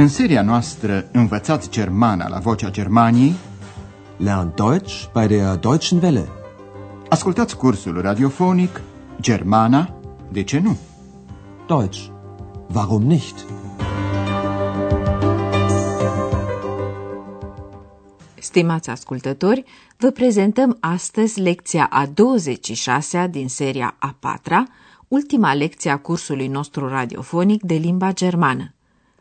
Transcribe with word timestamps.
În 0.00 0.08
seria 0.08 0.42
noastră 0.42 1.08
Învățați 1.12 1.70
Germana 1.70 2.28
la 2.28 2.38
Vocea 2.38 2.70
Germaniei 2.70 3.34
Lernt 4.16 4.54
Deutsch 4.54 5.04
bei 5.12 5.26
der 5.26 5.56
Deutschen 5.56 6.02
Welle. 6.02 6.28
Ascultați 7.08 7.56
cursul 7.56 8.00
radiofonic 8.00 8.80
Germana, 9.20 10.00
de 10.32 10.42
ce 10.42 10.58
nu? 10.58 10.78
Deutsch. 11.66 12.06
Warum 12.74 13.02
nicht? 13.02 13.44
Stimați 18.40 18.90
ascultători, 18.90 19.64
vă 19.96 20.10
prezentăm 20.10 20.76
astăzi 20.80 21.40
lecția 21.40 21.86
a 21.90 22.06
26-a 22.06 23.26
din 23.26 23.48
seria 23.48 23.96
a 23.98 24.16
4 24.20 24.66
ultima 25.08 25.54
lecție 25.54 25.90
a 25.90 25.98
cursului 25.98 26.46
nostru 26.46 26.88
radiofonic 26.88 27.62
de 27.62 27.74
limba 27.74 28.12
germană. 28.12 28.72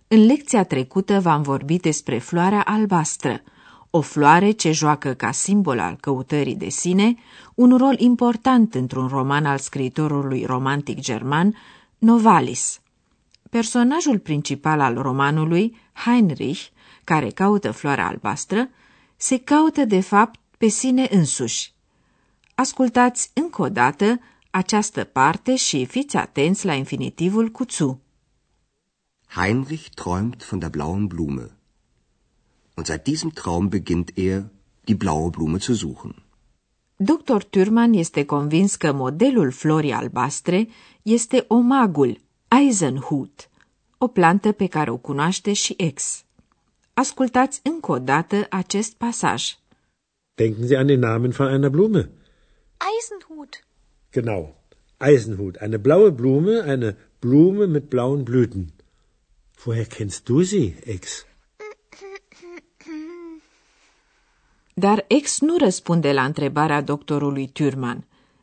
În 0.09 0.25
lecția 0.25 0.63
trecută 0.63 1.19
v-am 1.19 1.41
vorbit 1.41 1.81
despre 1.81 2.17
floarea 2.17 2.61
albastră, 2.61 3.41
o 3.89 4.01
floare 4.01 4.51
ce 4.51 4.71
joacă 4.71 5.13
ca 5.13 5.31
simbol 5.31 5.79
al 5.79 5.95
căutării 5.99 6.55
de 6.55 6.69
sine 6.69 7.15
un 7.55 7.77
rol 7.77 7.99
important 7.99 8.75
într-un 8.75 9.07
roman 9.07 9.45
al 9.45 9.57
scriitorului 9.57 10.45
romantic 10.45 10.99
german 10.99 11.55
Novalis. 11.97 12.81
Personajul 13.49 14.19
principal 14.19 14.79
al 14.79 15.01
romanului, 15.01 15.75
Heinrich, 15.93 16.65
care 17.03 17.29
caută 17.29 17.71
floarea 17.71 18.07
albastră, 18.07 18.69
se 19.15 19.37
caută 19.37 19.85
de 19.85 19.99
fapt 19.99 20.39
pe 20.57 20.67
sine 20.67 21.07
însuși. 21.11 21.73
Ascultați 22.55 23.31
încă 23.33 23.61
o 23.61 23.69
dată 23.69 24.19
această 24.49 25.03
parte 25.03 25.55
și 25.55 25.85
fiți 25.85 26.17
atenți 26.17 26.65
la 26.65 26.73
infinitivul 26.73 27.49
cu 27.49 27.63
zu. 27.69 28.01
Heinrich 29.35 29.91
träumt 29.95 30.43
von 30.43 30.59
der 30.59 30.69
blauen 30.69 31.09
Blume. 31.09 31.49
Und 32.75 32.87
seit 32.87 33.07
diesem 33.07 33.33
Traum 33.35 33.69
beginnt 33.69 34.17
er, 34.17 34.49
die 34.87 34.95
blaue 34.95 35.31
Blume 35.31 35.59
zu 35.59 35.73
suchen. 35.73 36.13
Dr. 36.99 37.41
Thürmann 37.51 37.93
este 37.93 38.25
convins 38.25 38.75
că 38.75 38.91
modelul 38.91 39.51
florii 39.51 39.91
albastre 39.91 40.67
este 41.01 41.45
omagul, 41.47 42.19
Eisenhut, 42.47 43.49
o 43.97 44.07
plantă 44.07 44.51
pe 44.51 44.67
care 44.67 44.91
o 44.91 44.97
cunoaște 44.97 45.53
și 45.53 45.73
ex. 45.77 46.23
Ascultați 46.93 47.59
încă 47.63 47.91
o 47.91 47.99
dată 47.99 48.45
acest 48.49 48.93
pasaj. 48.93 49.57
Denken 50.35 50.67
Sie 50.67 50.77
an 50.77 50.87
den 50.87 50.99
Namen 50.99 51.31
von 51.31 51.47
einer 51.47 51.69
Blume. 51.69 52.09
Eisenhut. 52.77 53.65
Genau. 54.11 54.55
Eisenhut. 54.97 55.55
Eine 55.55 55.77
blaue 55.77 56.11
Blume, 56.11 56.61
eine 56.61 56.95
Blume 57.19 57.65
mit 57.65 57.89
blauen 57.89 58.23
Blüten. 58.23 58.73
Woher 59.65 59.87
kennst 59.87 60.23
du 60.23 60.43
sie, 60.43 60.75
Ex? 60.85 61.25
Dar 64.73 65.05
Ex 65.07 65.39
nu 65.39 65.57
răspunde 65.57 66.11
la 66.11 66.25
întrebarea 66.25 66.81
doctorului 66.81 67.51
Thürmann. 67.51 67.97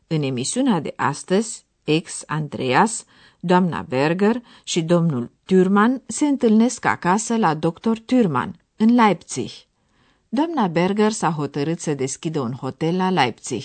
În 0.07 0.21
emisiunea 0.21 0.79
de 0.79 0.93
astăzi, 0.95 1.65
Ex, 1.83 2.23
Andreas, 2.25 3.05
doamna 3.39 3.81
Berger 3.81 4.41
și 4.63 4.81
domnul 4.81 5.31
Thürmann 5.45 6.05
se 6.05 6.25
întâlnesc 6.25 6.85
acasă 6.85 7.37
la 7.37 7.53
doctor 7.53 7.99
Thürmann, 7.99 8.51
în 8.75 8.93
Leipzig. 8.93 9.49
Doamna 10.29 10.67
Berger 10.67 11.11
s-a 11.11 11.29
hotărât 11.29 11.79
să 11.79 11.93
deschidă 11.93 12.39
un 12.39 12.51
hotel 12.51 12.95
la 12.95 13.09
Leipzig. 13.09 13.63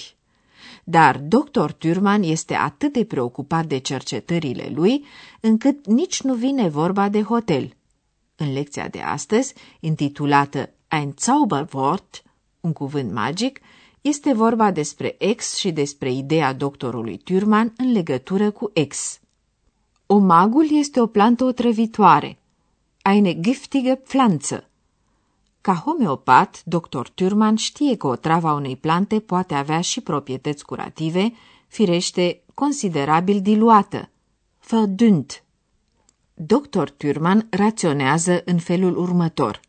Dar 0.85 1.19
doctor 1.19 1.73
Thürmann 1.73 2.23
este 2.23 2.55
atât 2.55 2.93
de 2.93 3.05
preocupat 3.05 3.67
de 3.67 3.79
cercetările 3.79 4.71
lui, 4.75 5.05
încât 5.41 5.87
nici 5.87 6.23
nu 6.23 6.35
vine 6.35 6.69
vorba 6.69 7.09
de 7.09 7.23
hotel. 7.23 7.75
În 8.37 8.53
lecția 8.53 8.89
de 8.89 9.01
astăzi, 9.01 9.55
intitulată 9.81 10.71
Ein 10.89 11.15
Zauberwort, 11.19 12.23
un 12.61 12.73
cuvânt 12.73 13.13
magic, 13.13 13.61
este 14.01 14.33
vorba 14.33 14.71
despre 14.71 15.15
ex 15.19 15.57
și 15.57 15.71
despre 15.71 16.13
ideea 16.13 16.53
doctorului 16.53 17.23
Thürmann 17.25 17.73
în 17.77 17.93
legătură 17.93 18.51
cu 18.51 18.71
ex. 18.75 19.21
Omagul 20.07 20.67
este 20.71 21.01
o 21.01 21.07
plantă 21.07 21.45
otrăvitoare, 21.45 22.39
eine 23.03 23.41
giftige 23.41 23.95
Pflanze. 23.95 24.70
Ca 25.61 25.75
homeopat, 25.75 26.63
dr. 26.65 27.07
Thürmann 27.15 27.55
știe 27.55 27.97
că 27.97 28.07
o 28.07 28.17
trava 28.17 28.53
unei 28.53 28.77
plante 28.77 29.21
poate 29.21 29.55
avea 29.55 29.81
și 29.81 30.01
proprietăți 30.01 30.65
curative, 30.65 31.33
firește 31.67 32.41
considerabil 32.55 33.41
diluată, 33.41 34.09
verdünnt. 34.69 35.45
Dr. 36.35 36.89
Thürmann 36.97 37.49
raționează 37.51 38.43
în 38.45 38.59
felul 38.59 38.99
următor. 38.99 39.61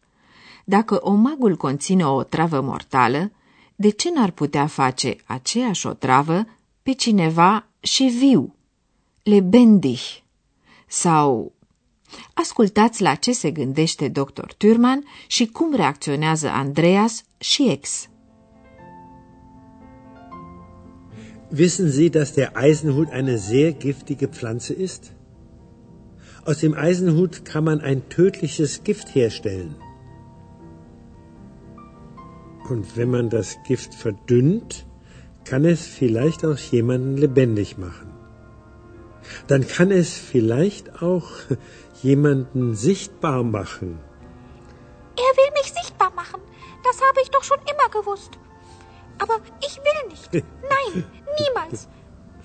Dacă 0.64 1.00
omagul 1.02 1.56
conține 1.56 2.06
o 2.06 2.24
travă 2.24 2.62
mortală, 2.62 3.32
de 3.76 3.90
ce 3.90 4.12
n-ar 4.12 4.32
putea 4.32 4.68
face 4.68 5.16
aceeași 5.26 5.88
otravă 5.88 6.46
pe 6.82 6.92
cineva 6.92 7.68
și 7.80 8.04
viu, 8.04 8.56
lebendig? 9.24 10.00
Sau 10.88 11.52
Ascultați 12.34 13.02
la 13.02 13.16
ce 13.16 13.32
se 13.32 13.52
gândește 13.52 14.08
dr. 14.08 14.46
Thürmann 14.58 15.04
și 15.28 15.46
cum 15.46 15.76
reacționează 15.76 16.48
Andreas 16.48 17.24
și 17.38 17.70
ex. 17.70 18.10
Wissen 21.58 21.92
Sie, 21.92 22.10
dass 22.10 22.34
der 22.34 22.52
Eisenhut 22.56 23.10
eine 23.12 23.36
sehr 23.36 23.74
giftige 23.78 24.28
Pflanze 24.28 24.74
ist? 24.74 25.14
Aus 26.46 26.60
dem 26.60 26.74
Eisenhut 26.74 27.44
kann 27.44 27.64
man 27.64 27.82
ein 27.82 28.02
tödliches 28.08 28.84
Gift 28.84 29.14
herstellen. 29.14 29.76
Und 32.70 32.96
wenn 32.96 33.10
man 33.10 33.30
das 33.30 33.58
Gift 33.68 33.94
verdünnt, 33.94 34.86
kann 35.44 35.66
es 35.66 35.86
vielleicht 35.86 36.46
auch 36.46 36.58
jemanden 36.58 37.18
lebendig 37.18 37.78
machen. 37.78 38.10
Dann 39.48 39.68
kann 39.68 39.92
es 39.92 40.14
vielleicht 40.14 41.02
auch 41.02 41.28
jemanden 42.04 42.76
sichtbar 42.76 43.44
machen. 43.44 44.00
Er 45.26 45.32
will 45.38 45.52
mich 45.60 45.72
sichtbar 45.80 46.12
machen. 46.16 46.42
Das 46.84 46.98
habe 47.08 47.20
ich 47.24 47.30
doch 47.30 47.44
schon 47.44 47.60
immer 47.72 47.90
gewusst. 47.98 48.32
Aber 49.24 49.36
ich 49.68 49.76
will 49.86 50.10
nicht. 50.10 50.34
Nein, 50.74 51.04
niemals. 51.40 51.88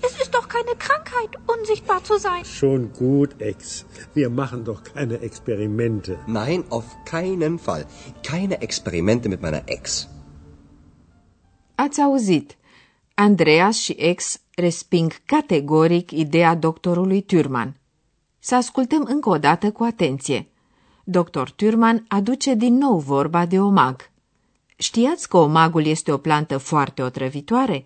Es 0.01 0.13
ist 0.21 0.33
doch 0.35 0.47
keine 0.47 0.75
Krankheit, 0.77 1.31
unsichtbar 1.47 2.03
zu 2.03 2.19
sein. 2.19 2.45
Schon 2.45 2.93
gut, 2.93 3.41
Ex. 3.41 3.85
Wir 4.13 4.29
machen 4.29 4.63
doch 4.63 4.83
keine 4.83 5.21
Experimente. 5.21 6.19
Nein, 6.27 6.63
auf 6.69 6.85
keinen 7.05 7.57
Fall. 7.57 7.85
Keine 8.23 8.61
Experimente 8.61 9.27
mit 9.27 9.41
meiner 9.41 9.63
Ex. 9.67 10.07
Ați 11.75 12.01
auzit. 12.01 12.57
Andreas 13.13 13.77
și 13.77 13.95
ex 13.99 14.39
resping 14.55 15.11
categoric 15.25 16.11
ideea 16.11 16.55
doctorului 16.55 17.21
Thürmann. 17.21 17.75
Să 18.47 18.55
ascultăm 18.55 19.03
încă 19.07 19.29
o 19.29 19.37
dată 19.37 19.71
cu 19.71 19.83
atenție. 19.83 20.47
Dr. 21.03 21.49
Thürmann 21.55 22.07
aduce 22.07 22.53
din 22.53 22.73
nou 22.77 22.99
vorba 22.99 23.45
de 23.45 23.59
omag. 23.59 24.09
Știați 24.77 25.29
că 25.29 25.37
omagul 25.37 25.85
este 25.85 26.11
o 26.11 26.17
plantă 26.17 26.57
foarte 26.57 27.01
otrăvitoare? 27.01 27.85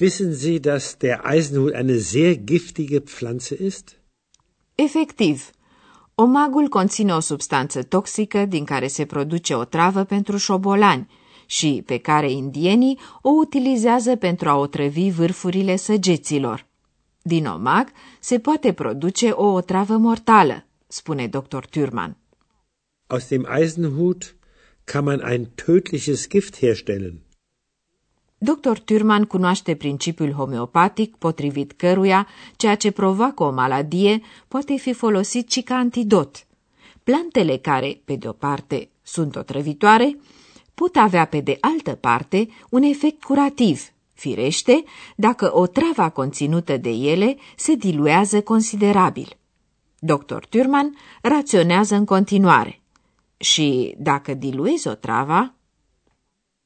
Wissen 0.00 0.34
Sie, 0.34 0.58
dass 0.58 0.94
der 0.98 1.20
Eisenhut 1.32 1.74
eine 1.74 1.96
sehr 1.96 2.36
giftige 2.44 3.00
Pflanze 3.00 3.56
ist? 3.64 3.96
Efectiv, 4.74 5.50
omagul 6.14 6.68
conține 6.68 7.14
o 7.14 7.20
substanță 7.20 7.82
toxică 7.82 8.44
din 8.44 8.64
care 8.64 8.86
se 8.86 9.04
produce 9.04 9.54
o 9.54 9.64
travă 9.64 10.04
pentru 10.04 10.36
șobolani 10.36 11.08
și 11.46 11.82
pe 11.86 11.98
care 11.98 12.30
indienii 12.30 12.98
o 13.22 13.30
utilizează 13.30 14.16
pentru 14.16 14.48
a 14.48 14.56
otrăvi 14.56 15.10
vârfurile 15.10 15.76
săgeților. 15.76 16.68
Din 17.22 17.46
omag 17.46 17.88
se 18.20 18.38
poate 18.38 18.72
produce 18.72 19.30
o 19.30 19.44
otravă 19.44 19.96
mortală, 19.96 20.64
spune 20.86 21.26
dr. 21.26 21.64
Thürmann. 21.70 22.16
Aus 23.06 23.28
dem 23.28 23.46
Eisenhut 23.58 24.34
kann 24.84 25.04
man 25.04 25.20
ein 25.30 25.48
tödliches 25.54 26.28
Gift 26.28 26.58
herstellen. 26.58 27.20
Dr. 28.38 28.78
Thürmann 28.84 29.26
cunoaște 29.28 29.74
principiul 29.74 30.32
homeopatic 30.32 31.16
potrivit 31.16 31.72
căruia 31.72 32.26
ceea 32.56 32.74
ce 32.74 32.90
provoacă 32.90 33.42
o 33.42 33.50
maladie 33.50 34.20
poate 34.48 34.76
fi 34.76 34.92
folosit 34.92 35.50
și 35.50 35.62
ca 35.62 35.74
antidot. 35.74 36.46
Plantele 37.04 37.56
care, 37.56 38.00
pe 38.04 38.14
de 38.14 38.28
o 38.28 38.32
parte, 38.32 38.88
sunt 39.02 39.36
otrăvitoare, 39.36 40.16
pot 40.74 40.96
avea 40.96 41.24
pe 41.24 41.40
de 41.40 41.56
altă 41.60 41.94
parte 41.94 42.48
un 42.70 42.82
efect 42.82 43.22
curativ, 43.22 43.82
firește, 44.20 44.84
dacă 45.16 45.50
o 45.56 45.66
trava 45.66 46.08
conținută 46.10 46.76
de 46.76 46.90
ele 46.90 47.36
se 47.56 47.74
diluează 47.74 48.42
considerabil. 48.42 49.28
Dr. 49.98 50.40
Thürmann 50.48 50.88
raționează 51.22 51.94
în 51.94 52.04
continuare. 52.04 52.80
Și 53.36 53.94
dacă 53.98 54.34
diluezi 54.34 54.88
o 54.88 54.94
trava, 54.94 55.54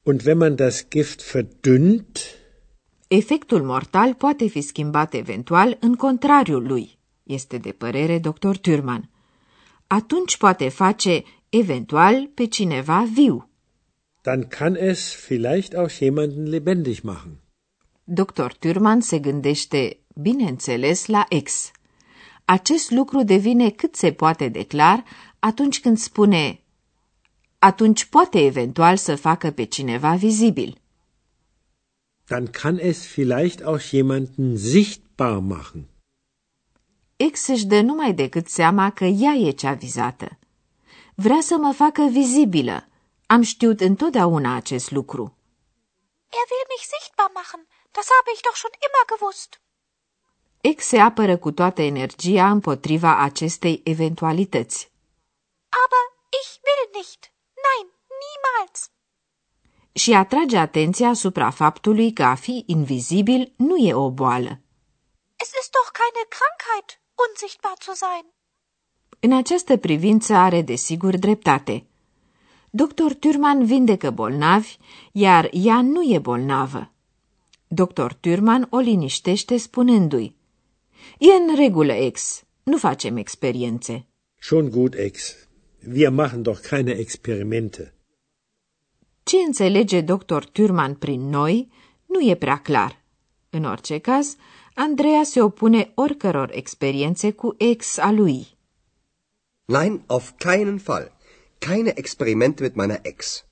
Und 0.03 0.21
wenn 0.25 0.37
man 0.37 0.55
das 0.55 0.85
Gift 0.89 1.31
verdünnt, 1.31 2.19
efectul 3.07 3.63
mortal 3.63 4.13
poate 4.13 4.47
fi 4.47 4.61
schimbat 4.61 5.13
eventual 5.13 5.77
în 5.79 5.95
contrariul 5.95 6.67
lui, 6.67 6.97
este 7.23 7.57
de 7.57 7.71
părere 7.71 8.19
dr. 8.19 8.55
Thürmann. 8.61 9.01
atunci 9.87 10.37
poate 10.37 10.69
face 10.69 11.23
eventual 11.49 12.29
pe 12.33 12.45
cineva 12.45 13.05
viu. 13.13 13.49
Dann 14.21 14.47
kann 14.47 14.75
es 14.75 15.13
vielleicht 15.13 15.75
auch 15.75 15.91
jemanden 16.01 16.45
lebendig 16.47 17.01
machen. 17.01 17.31
Dr. 18.07 18.51
Thürmann 18.59 18.99
se 18.99 19.19
gândește, 19.19 19.99
bineînțeles, 20.15 21.05
la 21.05 21.25
ex. 21.29 21.71
Acest 22.45 22.91
lucru 22.91 23.23
devine 23.23 23.69
cât 23.69 23.95
se 23.95 24.11
poate 24.11 24.47
de 24.47 24.63
clar 24.63 25.03
atunci 25.39 25.79
când 25.81 25.97
spune 25.97 26.59
atunci 27.59 28.05
poate 28.05 28.39
eventual 28.39 28.97
să 28.97 29.15
facă 29.15 29.51
pe 29.51 29.63
cineva 29.63 30.15
vizibil. 30.15 30.77
Dann 32.27 32.47
kann 32.47 32.77
es 32.81 33.05
vielleicht 33.05 33.63
auch 33.63 33.89
jemanden 33.89 34.57
sichtbar 34.57 35.39
machen. 35.39 35.87
Ex 37.15 37.47
își 37.47 37.65
dă 37.65 37.81
numai 37.81 38.13
decât 38.13 38.47
seama 38.47 38.91
că 38.91 39.05
ea 39.05 39.33
e 39.33 39.51
cea 39.51 39.73
vizată. 39.73 40.39
Vrea 41.15 41.39
să 41.41 41.57
mă 41.57 41.71
facă 41.73 42.01
vizibilă. 42.11 42.87
Am 43.25 43.41
știut 43.41 43.81
întotdeauna 43.81 44.55
acest 44.55 44.91
lucru. 44.91 45.37
Er 46.29 46.45
will 46.51 46.67
mich 46.73 46.85
sichtbar 46.93 47.29
machen. 47.33 47.67
Das 47.97 48.07
habe 48.15 48.29
ich 48.35 48.41
doch 48.47 48.57
schon 48.61 48.75
immer 48.87 49.05
gewusst. 49.13 49.51
Ex 50.61 50.85
se 50.85 50.99
apără 50.99 51.37
cu 51.37 51.51
toată 51.51 51.81
energia 51.81 52.49
împotriva 52.49 53.17
acestei 53.17 53.81
eventualități. 53.83 54.91
Aber 55.83 56.05
ich 56.41 56.49
will 56.65 56.85
nicht. 56.99 57.21
Nein, 57.65 57.87
niemals. 58.23 58.79
Și 59.91 60.13
atrage 60.13 60.57
atenția 60.57 61.07
asupra 61.09 61.49
faptului 61.49 62.13
că 62.13 62.23
a 62.23 62.35
fi 62.35 62.63
invizibil 62.65 63.53
nu 63.57 63.75
e 63.75 63.93
o 63.93 64.11
boală. 64.11 64.59
Es 65.35 65.49
ist 65.61 65.71
doch 65.75 65.89
keine 65.99 66.23
Krankheit, 66.35 67.01
unsichtbar 67.27 67.77
zu 67.81 67.93
sein. 67.93 68.25
În 69.19 69.33
această 69.33 69.77
privință 69.77 70.33
are 70.33 70.61
desigur 70.61 71.17
dreptate. 71.17 71.87
Dr. 72.69 73.11
Turman 73.19 73.65
vindecă 73.65 74.09
bolnavi, 74.09 74.77
iar 75.11 75.49
ea 75.51 75.81
nu 75.81 76.01
e 76.13 76.19
bolnavă. 76.19 76.89
Dr. 77.75 78.13
Turman 78.19 78.67
o 78.69 78.77
liniștește 78.77 79.57
spunându-i 79.57 80.35
E 81.17 81.31
în 81.31 81.55
regulă, 81.55 81.93
ex. 81.93 82.43
Nu 82.63 82.77
facem 82.77 83.17
experiențe. 83.17 84.05
Schon 84.39 84.69
gut, 84.69 84.93
Ex. 84.93 85.35
Wir 85.93 86.09
machen 86.09 86.41
doch 86.41 86.59
keine 86.67 86.91
Experimente. 86.91 87.93
Ce 89.23 89.37
înțelege 89.45 90.01
dr. 90.01 90.43
Turman 90.51 90.93
prin 90.93 91.29
noi 91.29 91.71
nu 92.05 92.29
e 92.29 92.35
prea 92.35 92.57
clar. 92.57 93.03
În 93.49 93.63
orice 93.63 93.97
caz, 93.97 94.35
Andreea 94.73 95.23
se 95.23 95.41
opune 95.41 95.91
oricăror 95.95 96.51
experiențe 96.53 97.31
cu 97.31 97.55
ex 97.57 97.97
a 97.97 98.11
lui. 98.11 98.47
Nein, 99.65 100.03
auf 100.07 100.31
keinen 100.37 100.77
Fall. 100.77 101.11
Keine 101.57 101.91
Experimente 101.95 102.63
mit 102.63 102.75
meiner 102.75 102.99
Ex. 103.01 103.44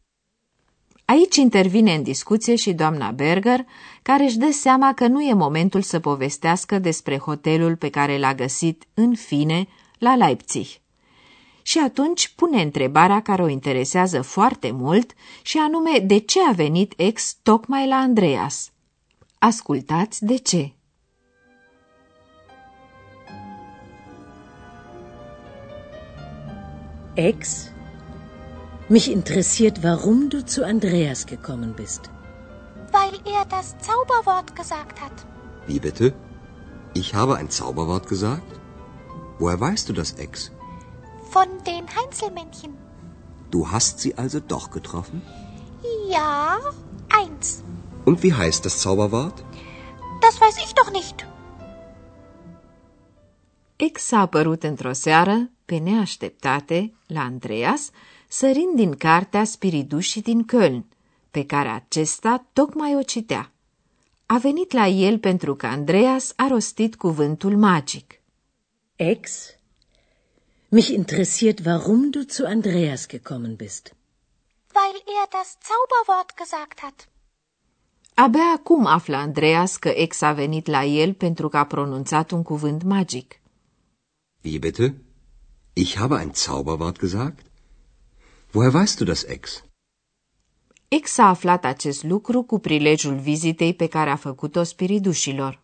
Aici 1.05 1.35
intervine 1.35 1.94
în 1.95 2.03
discuție 2.03 2.55
și 2.55 2.73
doamna 2.73 3.11
Berger, 3.11 3.65
care 4.01 4.23
își 4.23 4.38
dă 4.38 4.51
seama 4.51 4.94
că 4.94 5.07
nu 5.07 5.21
e 5.21 5.33
momentul 5.33 5.81
să 5.81 6.00
povestească 6.00 6.79
despre 6.79 7.17
hotelul 7.17 7.75
pe 7.75 7.89
care 7.89 8.17
l-a 8.17 8.33
găsit, 8.33 8.83
în 8.94 9.15
fine, 9.15 9.67
la 9.97 10.15
Leipzig. 10.15 10.65
Și 11.61 11.79
atunci 11.79 12.33
pune 12.35 12.61
întrebarea 12.61 13.21
care 13.21 13.41
o 13.41 13.47
interesează 13.47 14.21
foarte 14.21 14.71
mult 14.71 15.13
și 15.41 15.57
anume 15.57 16.00
de 16.00 16.17
ce 16.17 16.39
a 16.50 16.51
venit 16.51 16.94
ex 16.95 17.38
tocmai 17.44 17.88
la 17.88 17.95
Andreas. 17.95 18.71
Ascultați 19.39 20.25
de 20.25 20.35
ce. 20.35 20.73
Ex? 27.13 27.71
Mich 28.89 29.09
interessiert, 29.09 29.81
warum 29.81 30.30
du 30.30 30.45
zu 30.45 30.65
Andreas 30.65 31.25
gekommen 31.25 31.74
bist. 31.74 32.09
Weil 32.91 33.13
er 33.25 33.45
das 33.45 33.77
Zauberwort 33.80 34.56
gesagt 34.56 35.00
hat. 35.00 35.25
Wie 35.68 35.80
bitte? 35.80 36.13
Ich 36.94 37.15
habe 37.15 37.38
ein 37.38 37.50
Zauberwort 37.50 38.07
gesagt? 38.07 38.59
Woher 39.39 39.59
weißt 39.59 39.88
du 39.89 39.94
das, 39.94 40.13
Ex? 40.13 40.51
Von 41.31 41.47
den 41.65 41.85
Heinzelmännchen. 41.95 42.77
Du 43.51 43.71
hast 43.71 44.00
sie 44.00 44.18
also 44.18 44.39
doch 44.39 44.69
getroffen? 44.69 45.21
Ja, 46.09 46.59
eins. 47.09 47.63
Und 48.06 48.21
wie 48.21 48.33
heißt 48.33 48.65
das 48.65 48.80
Zauberwort? 48.80 49.44
Das 50.21 50.39
weiß 50.41 50.57
ich 50.65 50.74
doch 50.74 50.91
nicht. 50.91 51.25
Ex 53.77 54.12
a 54.12 54.19
apărut 54.19 54.63
într-o 54.63 54.94
seară, 54.94 55.50
pe 55.65 55.77
neașteptate, 55.77 56.94
la 57.07 57.21
Andreas, 57.21 57.89
sărind 58.39 58.75
din 58.75 58.95
cartea 58.95 59.44
Spiridușii 59.44 60.21
din 60.21 60.45
Köln, 60.45 60.83
pe 61.31 61.45
care 61.45 61.69
acesta 61.69 62.45
tocmai 62.53 62.95
o 62.95 63.01
citea. 63.01 63.51
A 64.25 64.38
venit 64.38 64.71
la 64.71 64.88
el 64.88 65.19
pentru 65.19 65.56
că 65.56 65.65
Andreas 65.65 66.33
a 66.35 66.47
rostit 66.47 66.95
cuvântul 66.95 67.57
magic. 67.57 68.13
Ex? 68.95 69.45
Mich 70.69 70.88
interessiert, 70.88 71.65
warum 71.65 72.09
du 72.09 72.19
zu 72.30 72.45
Andreas 72.45 73.07
gekommen 73.07 73.56
bist. 73.56 73.95
Weil 74.75 74.95
er 75.21 75.27
das 75.31 75.57
Zauberwort 75.68 76.33
gesagt 76.44 76.80
hat. 76.80 77.07
Abia 78.13 78.53
acum 78.56 78.85
află 78.85 79.15
Andreas 79.15 79.75
că 79.77 79.89
ex 79.89 80.21
a 80.21 80.33
venit 80.33 80.68
la 80.68 80.83
el 80.83 81.13
pentru 81.13 81.50
că 81.50 81.57
a 81.57 81.65
pronunțat 81.65 82.31
un 82.31 82.44
cuvânt 82.44 82.83
magic. 82.83 83.39
Wie 84.44 84.57
bitte? 84.57 85.01
Ich 85.74 85.95
habe 85.95 86.19
ein 86.19 86.31
Zauberwort 86.33 86.97
gesagt? 86.97 87.51
Woher 88.53 88.73
weißt 88.73 89.00
du 89.00 89.05
das, 89.05 89.23
Ex? 89.23 89.63
Ex 90.88 91.17
a 91.17 91.27
aflat 91.27 91.65
acest 91.65 92.03
lucru 92.03 92.44
cu 92.44 92.59
prilejul 92.59 93.15
vizitei 93.15 93.73
pe 93.73 93.88
care 93.88 94.09
a 94.09 94.15
făcut-o 94.15 94.63
spiridușilor. 94.63 95.61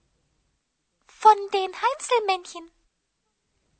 Von 1.21 1.37
den 1.51 1.71
Heinzelmännchen. 1.81 2.73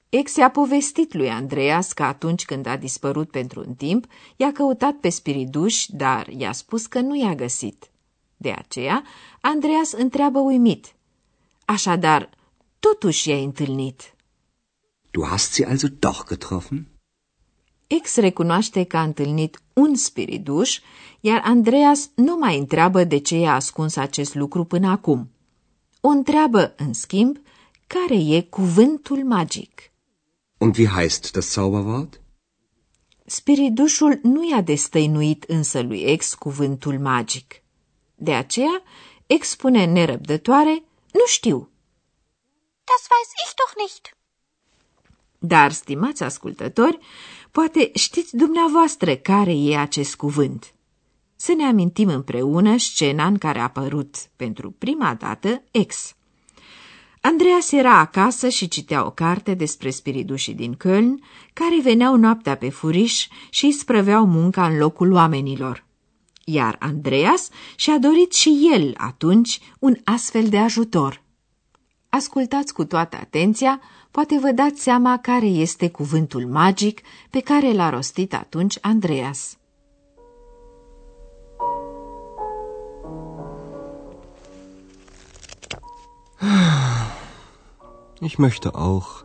Ex 0.10 0.36
i-a 0.36 0.50
povestit 0.50 1.14
lui 1.14 1.30
Andreas 1.30 1.94
că 1.94 2.04
atunci 2.04 2.46
când 2.46 2.66
a 2.66 2.78
dispărut 2.78 3.32
pentru 3.32 3.60
un 3.68 3.74
timp, 3.74 4.06
i-a 4.36 4.52
căutat 4.52 4.96
pe 4.96 5.10
spiriduș, 5.10 5.86
dar 5.88 6.28
i-a 6.28 6.52
spus 6.52 6.86
că 6.86 7.00
nu 7.00 7.16
i-a 7.16 7.36
găsit. 7.36 7.90
De 8.38 8.52
aceea, 8.52 9.04
Andreas 9.42 9.92
întreabă 9.92 10.40
uimit. 10.40 10.94
Așadar, 11.66 12.30
totuși 12.80 13.30
i-ai 13.30 13.44
întâlnit. 13.44 14.14
Du 15.12 15.26
hast 15.26 15.52
sie 15.52 15.66
also 15.66 15.88
doch 15.88 16.28
getroffen? 16.28 16.99
Ex 17.98 18.16
recunoaște 18.16 18.84
că 18.84 18.98
a 18.98 19.04
întâlnit 19.04 19.62
un 19.74 19.96
spiriduș, 19.96 20.80
iar 21.20 21.42
Andreas 21.44 22.10
nu 22.16 22.36
mai 22.36 22.58
întreabă 22.58 23.04
de 23.04 23.18
ce 23.18 23.36
i-a 23.38 23.54
ascuns 23.54 23.96
acest 23.96 24.36
lucru 24.36 24.64
până 24.64 24.90
acum. 24.90 25.32
O 26.02 26.08
întreabă, 26.08 26.74
în 26.78 26.94
schimb, 26.94 27.38
care 27.88 28.16
e 28.16 28.42
cuvântul 28.42 29.24
magic. 29.24 29.92
Und 30.58 30.78
wie 30.78 30.88
heißt 30.88 31.32
das 31.32 31.52
Zauberwort? 31.52 32.22
Spiridușul 33.26 34.20
nu 34.24 34.50
i-a 34.50 34.62
destăinuit 34.62 35.44
însă 35.44 35.82
lui 35.82 36.02
Ex 36.02 36.34
cuvântul 36.34 37.00
magic. 37.00 37.64
De 38.16 38.34
aceea, 38.34 38.84
Ex 39.26 39.48
spune 39.50 39.86
nerăbdătoare, 39.86 40.84
nu 41.12 41.26
știu. 41.26 41.70
Das 42.84 43.08
weiß 43.12 43.32
ich 43.46 43.54
doch 43.56 43.74
nicht. 43.78 44.18
Dar, 45.40 45.72
stimați 45.72 46.24
ascultători, 46.24 47.00
poate 47.52 47.92
știți 47.94 48.36
dumneavoastră 48.36 49.16
care 49.16 49.54
e 49.54 49.78
acest 49.78 50.16
cuvânt. 50.16 50.74
Să 51.36 51.54
ne 51.58 51.64
amintim 51.64 52.08
împreună 52.10 52.78
scena 52.78 53.26
în 53.26 53.38
care 53.38 53.60
a 53.60 53.64
apărut 53.64 54.16
pentru 54.36 54.72
prima 54.72 55.14
dată 55.20 55.64
Ex. 55.72 56.14
Andreas 57.22 57.72
era 57.72 58.00
acasă 58.00 58.50
și 58.50 58.68
citea 58.68 59.06
o 59.06 59.12
carte 59.12 59.54
despre 59.54 59.90
spiridușii 59.90 60.54
din 60.54 60.76
Köln, 60.76 61.14
care 61.54 61.82
veneau 61.82 62.16
noaptea 62.16 62.56
pe 62.58 62.70
furiș 62.70 63.28
și 63.50 63.66
îi 63.66 63.72
sprăveau 63.72 64.26
munca 64.26 64.68
în 64.68 64.78
locul 64.78 65.12
oamenilor. 65.12 65.86
Iar 66.44 66.76
Andreas 66.80 67.50
și-a 67.76 67.98
dorit 67.98 68.34
și 68.34 68.70
el 68.74 68.94
atunci 68.98 69.60
un 69.80 69.96
astfel 70.04 70.50
de 70.50 70.58
ajutor. 70.58 71.22
Ascultați 72.10 72.74
cu 72.74 72.86
toată 72.86 73.18
atenția, 73.22 73.82
poate 74.12 74.40
vă 74.40 74.52
dați 74.52 74.82
seama 74.82 75.20
care 75.22 75.46
este 75.46 75.90
cuvântul 75.90 76.46
magic 76.46 77.02
pe 77.30 77.40
care 77.40 77.74
l-a 77.74 77.90
rostit 77.90 78.34
atunci 78.34 78.78
Andreas. 78.82 79.58
Ich 88.22 88.36
möchte 88.38 88.70
auch. 88.74 89.24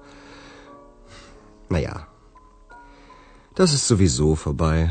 Naja, 1.69 2.09
das 3.55 3.73
ist 3.73 3.85
sowieso 3.85 4.35
vorbei. 4.35 4.91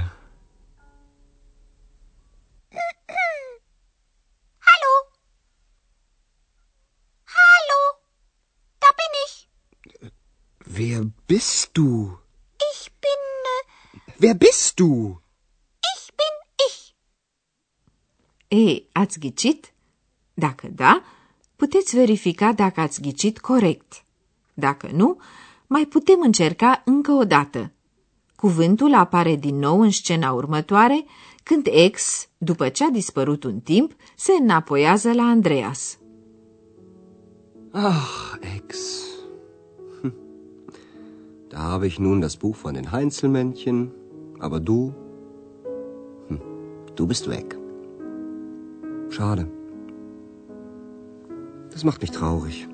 Wer 10.78 11.04
bist 11.28 11.74
du? 11.74 12.18
Ich 12.72 12.90
Wer 14.20 14.36
bist 14.36 14.80
du? 14.80 15.20
Ich 15.96 16.12
bin 16.20 16.36
ich. 16.68 16.96
E, 18.48 18.84
ați 18.92 19.20
ghicit? 19.20 19.74
Dacă 20.34 20.68
da, 20.76 21.04
puteți 21.56 21.96
verifica 21.96 22.52
dacă 22.52 22.80
ați 22.80 23.02
ghicit 23.02 23.40
corect. 23.40 24.04
Dacă 24.54 24.90
nu, 24.94 25.18
mai 25.68 25.86
putem 25.86 26.22
încerca 26.22 26.82
încă 26.86 27.12
o 27.12 27.24
dată. 27.24 27.72
Cuvântul 28.36 28.94
apare 28.94 29.36
din 29.36 29.56
nou 29.56 29.82
în 29.82 29.92
scena 29.92 30.32
următoare, 30.32 31.06
când 31.44 31.68
ex, 31.72 32.28
după 32.38 32.70
ce 32.70 32.84
a 32.84 32.90
dispărut 32.90 33.44
un 33.44 33.60
timp, 33.60 33.96
se 34.16 34.32
înapoiază 34.40 35.14
la 35.14 35.24
Andreas. 35.24 35.98
Ach, 37.72 38.38
Ex. 38.56 38.93
Da 41.54 41.60
habe 41.60 41.86
ich 41.86 42.00
nun 42.00 42.20
das 42.20 42.38
Buch 42.38 42.56
von 42.56 42.74
den 42.74 42.92
Heinzelmännchen, 42.92 43.92
aber 44.40 44.60
du, 44.60 44.96
hm, 46.28 46.42
du 46.96 47.06
bist 47.06 47.30
weg. 47.30 47.56
Schade. 49.12 49.48
Das 51.70 51.84
macht 51.84 52.02
mich 52.02 52.10
traurig. 52.10 52.68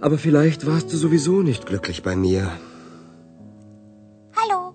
Aber 0.00 0.16
vielleicht 0.16 0.66
warst 0.66 0.90
du 0.90 0.96
sowieso 0.96 1.42
nicht 1.42 1.66
glücklich 1.66 2.02
bei 2.02 2.16
mir. 2.16 2.50
Hallo. 4.38 4.74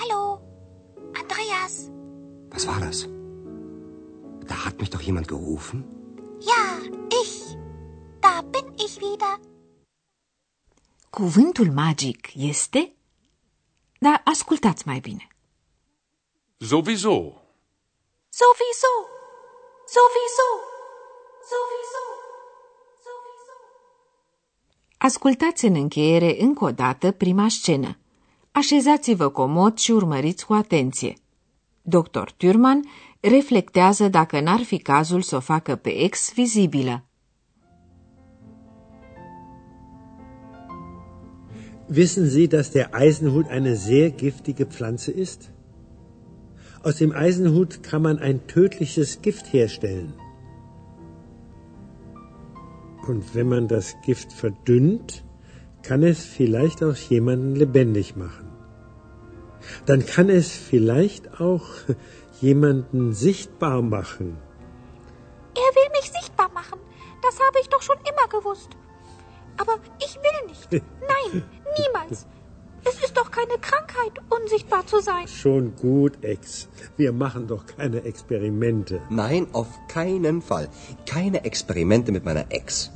Hallo. 0.00 0.40
Andreas. 1.20 1.90
Was 2.50 2.66
war 2.66 2.80
das? 2.80 3.06
Da 4.48 4.64
hat 4.64 4.80
mich 4.80 4.88
doch 4.88 5.02
jemand 5.02 5.28
gerufen. 5.28 5.84
Ja, 6.40 6.62
ich. 7.22 7.54
Da 8.22 8.40
bin 8.40 8.72
ich 8.82 8.98
wieder. 8.98 9.51
Cuvântul 11.20 11.72
magic 11.72 12.28
este... 12.34 12.92
Dar 13.98 14.20
ascultați 14.24 14.86
mai 14.86 14.98
bine. 14.98 15.28
Sowieso. 16.56 17.16
Sowieso. 18.40 18.92
Sowieso. 19.94 20.48
Sowieso. 21.50 22.04
Sowieso. 23.04 23.54
Ascultați 24.98 25.64
în 25.64 25.74
încheiere 25.74 26.40
încă 26.40 26.64
o 26.64 26.70
dată 26.70 27.10
prima 27.10 27.48
scenă. 27.48 27.98
Așezați-vă 28.52 29.28
comod 29.28 29.78
și 29.78 29.90
urmăriți 29.90 30.46
cu 30.46 30.52
atenție. 30.52 31.16
Dr. 31.82 32.28
Turman 32.36 32.90
reflectează 33.20 34.08
dacă 34.08 34.40
n-ar 34.40 34.62
fi 34.62 34.78
cazul 34.78 35.22
să 35.22 35.36
o 35.36 35.40
facă 35.40 35.76
pe 35.76 35.90
ex 35.90 36.32
vizibilă. 36.32 37.04
Wissen 41.94 42.26
Sie, 42.26 42.48
dass 42.48 42.70
der 42.70 42.94
Eisenhut 42.94 43.48
eine 43.48 43.76
sehr 43.76 44.10
giftige 44.10 44.64
Pflanze 44.64 45.12
ist? 45.12 45.50
Aus 46.82 46.96
dem 46.96 47.12
Eisenhut 47.12 47.82
kann 47.82 48.00
man 48.00 48.18
ein 48.18 48.46
tödliches 48.46 49.20
Gift 49.20 49.52
herstellen. 49.52 50.14
Und 53.06 53.34
wenn 53.34 53.46
man 53.46 53.68
das 53.68 53.94
Gift 54.06 54.32
verdünnt, 54.32 55.22
kann 55.82 56.02
es 56.02 56.24
vielleicht 56.24 56.82
auch 56.82 56.96
jemanden 56.96 57.56
lebendig 57.56 58.16
machen. 58.16 58.48
Dann 59.84 60.06
kann 60.06 60.30
es 60.30 60.50
vielleicht 60.50 61.42
auch 61.42 61.66
jemanden 62.40 63.12
sichtbar 63.12 63.82
machen. 63.82 64.38
Er 65.54 65.74
will 65.76 65.90
mich 66.00 66.10
sichtbar 66.10 66.50
machen. 66.54 66.78
Das 67.20 67.38
habe 67.38 67.58
ich 67.60 67.68
doch 67.68 67.82
schon 67.82 67.98
immer 67.98 68.28
gewusst. 68.30 68.70
Aber 69.58 69.74
ich 69.98 70.16
will 70.16 70.48
nicht. 70.48 70.72
Nein, 71.00 71.42
niemals. 71.80 72.26
Es 72.84 72.96
ist 73.04 73.16
doch 73.16 73.30
keine 73.30 73.58
Krankheit, 73.68 74.14
unsichtbar 74.28 74.86
zu 74.86 75.00
sein. 75.00 75.28
Schon 75.28 75.76
gut, 75.76 76.24
Ex. 76.24 76.68
Wir 76.96 77.12
machen 77.12 77.46
doch 77.46 77.64
keine 77.66 77.98
Experimente. 78.04 79.00
Nein, 79.08 79.46
auf 79.52 79.70
keinen 79.88 80.42
Fall. 80.42 80.68
Keine 81.06 81.44
Experimente 81.44 82.10
mit 82.10 82.24
meiner 82.24 82.46
Ex. 82.50 82.90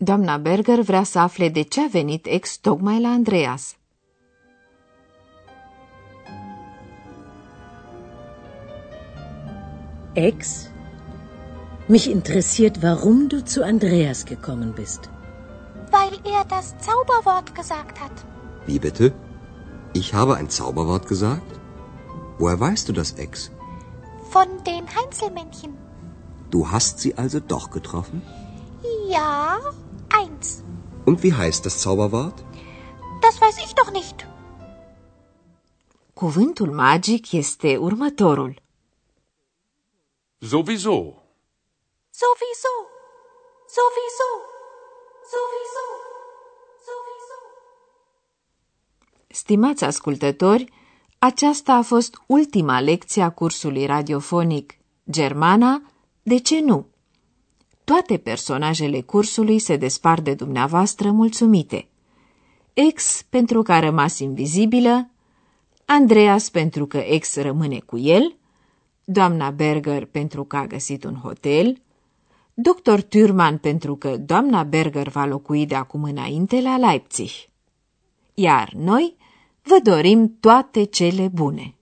Doamna 0.00 0.36
Berger 0.36 0.82
vrea 0.82 1.02
să 1.02 1.18
afle 1.18 1.48
de 1.48 1.62
ce 1.62 1.80
a 1.80 1.88
venit 1.92 2.26
ex 2.26 2.56
tocmai 2.56 3.00
la 3.00 3.08
Andreas. 3.08 3.76
Ex, 10.12 10.70
mich 11.86 12.06
interessiert, 12.06 12.80
warum 12.82 13.28
du 13.28 13.40
zu 13.42 13.62
Andreas 13.62 14.24
gekommen 14.24 14.72
bist. 14.72 15.10
Weil 16.08 16.32
er 16.32 16.44
das 16.44 16.66
Zauberwort 16.78 17.54
gesagt 17.54 18.00
hat. 18.00 18.12
Wie 18.66 18.78
bitte? 18.78 19.14
Ich 19.92 20.14
habe 20.14 20.36
ein 20.36 20.48
Zauberwort 20.48 21.06
gesagt? 21.06 21.52
Woher 22.38 22.58
weißt 22.58 22.88
du 22.88 22.92
das, 22.92 23.12
Ex? 23.12 23.50
Von 24.30 24.48
den 24.64 24.84
Heinzelmännchen. 24.96 25.76
Du 26.50 26.70
hast 26.70 27.00
sie 27.00 27.16
also 27.18 27.40
doch 27.40 27.70
getroffen? 27.70 28.22
Ja, 29.08 29.58
eins. 30.20 30.64
Und 31.04 31.22
wie 31.22 31.34
heißt 31.34 31.66
das 31.66 31.78
Zauberwort? 31.80 32.42
Das 33.20 33.40
weiß 33.40 33.58
ich 33.58 33.74
doch 33.74 33.90
nicht. 33.90 34.26
Cuvântul 36.14 36.70
magic 36.72 37.32
este 37.32 37.76
următorul. 37.76 38.54
Sowieso. 40.40 40.98
Sowieso. 42.20 42.74
Sowieso. 43.76 44.57
Sowieso. 45.32 45.84
Sowieso. 46.86 47.36
Stimați 49.28 49.84
ascultători, 49.84 50.72
aceasta 51.18 51.72
a 51.72 51.82
fost 51.82 52.22
ultima 52.26 52.80
lecție 52.80 53.22
a 53.22 53.30
cursului 53.30 53.86
radiofonic 53.86 54.72
Germana, 55.10 55.82
de 56.22 56.38
ce 56.38 56.60
nu? 56.60 56.86
Toate 57.84 58.16
personajele 58.16 59.00
cursului 59.00 59.58
se 59.58 59.76
despart 59.76 60.24
de 60.24 60.34
dumneavoastră 60.34 61.10
mulțumite. 61.10 61.88
Ex 62.72 63.22
pentru 63.30 63.62
că 63.62 63.72
a 63.72 63.78
rămas 63.78 64.18
invizibilă, 64.18 65.10
Andreas 65.84 66.48
pentru 66.48 66.86
că 66.86 66.96
ex 66.96 67.36
rămâne 67.36 67.78
cu 67.78 67.98
el, 67.98 68.36
doamna 69.04 69.50
Berger 69.50 70.04
pentru 70.04 70.44
că 70.44 70.56
a 70.56 70.66
găsit 70.66 71.04
un 71.04 71.14
hotel, 71.14 71.80
Dr. 72.60 73.00
Thürmann 73.00 73.60
pentru 73.60 73.96
că 73.96 74.16
doamna 74.16 74.62
Berger 74.62 75.08
va 75.08 75.24
locui 75.24 75.66
de 75.66 75.74
acum 75.74 76.02
înainte 76.02 76.60
la 76.60 76.76
Leipzig. 76.76 77.30
Iar 78.34 78.72
noi 78.76 79.16
vă 79.62 79.80
dorim 79.82 80.36
toate 80.40 80.84
cele 80.84 81.28
bune. 81.28 81.74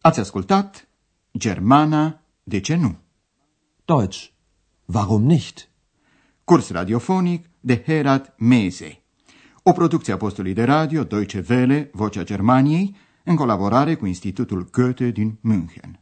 Ați 0.00 0.20
ascultat 0.20 0.88
Germana, 1.38 2.20
de 2.42 2.60
ce 2.60 2.74
nu? 2.74 2.96
Deutsch. 3.84 4.30
Warum 4.84 5.22
nicht? 5.22 5.68
Curs 6.44 6.70
radiofonic 6.70 7.50
de 7.60 7.82
Herat 7.82 8.34
Mese. 8.38 9.02
O 9.62 9.72
producție 9.72 10.12
a 10.12 10.16
postului 10.16 10.52
de 10.52 10.64
radio 10.64 11.04
Deutsche 11.04 11.44
Welle, 11.48 11.90
Vocea 11.92 12.24
Germaniei, 12.24 12.96
în 13.24 13.36
colaborare 13.36 13.94
cu 13.94 14.06
Institutul 14.06 14.68
Goethe 14.70 15.10
din 15.10 15.38
München. 15.40 16.01